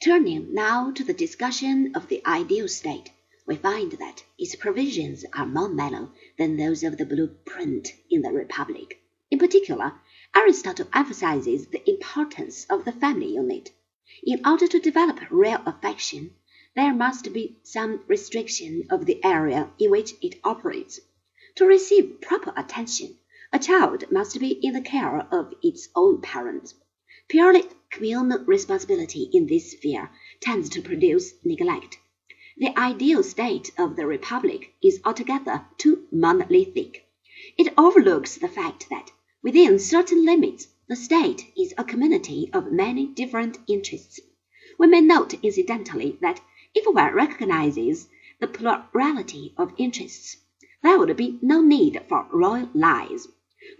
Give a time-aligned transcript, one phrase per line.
[0.00, 3.10] Turning now to the discussion of the ideal state,
[3.46, 8.30] we find that its provisions are more mellow than those of the blueprint in the
[8.30, 9.02] Republic.
[9.28, 9.94] In particular,
[10.36, 13.72] Aristotle emphasizes the importance of the family unit.
[14.22, 16.30] In order to develop real affection,
[16.76, 21.00] there must be some restriction of the area in which it operates.
[21.56, 23.18] To receive proper attention,
[23.52, 26.76] a child must be in the care of its own parents.
[27.28, 30.10] Purely communal responsibility in this sphere
[30.40, 31.98] tends to produce neglect.
[32.56, 37.06] The ideal state of the republic is altogether too monolithic.
[37.56, 43.06] It overlooks the fact that, within certain limits, the state is a community of many
[43.06, 44.18] different interests.
[44.78, 46.40] We may note incidentally that
[46.74, 48.08] if one recognizes
[48.40, 50.36] the plurality of interests,
[50.82, 53.28] there would be no need for royal lies.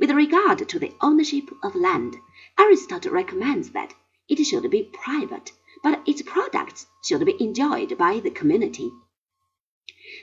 [0.00, 2.16] With regard to the ownership of land,
[2.58, 3.94] Aristotle recommends that
[4.28, 5.52] it should be private,
[5.84, 8.90] but its products should be enjoyed by the community.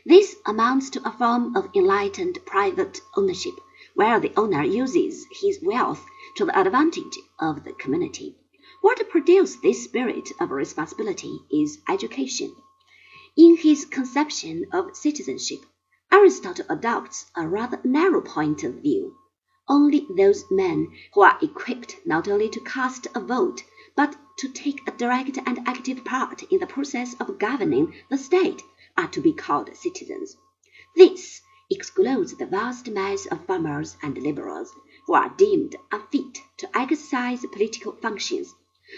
[0.05, 3.53] This amounts to a form of enlightened private ownership,
[3.93, 8.35] where the owner uses his wealth to the advantage of the community.
[8.81, 12.53] What produced this spirit of responsibility is education.
[13.37, 15.59] In his conception of citizenship,
[16.11, 19.14] Aristotle adopts a rather narrow point of view.
[19.67, 23.63] Only those men who are equipped not only to cast a vote,
[23.95, 28.61] but to take a direct and active part in the process of governing the state
[28.95, 30.37] are to be called citizens.
[30.95, 31.41] This
[31.71, 34.71] excludes the vast mass of farmers and laborers,
[35.07, 38.53] who are deemed unfit to exercise political functions.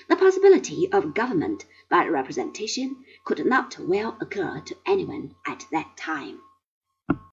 [0.10, 6.42] The possibility of government by representation could not well occur to anyone at that time.